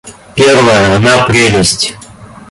[0.35, 1.93] Первое— она прелесть!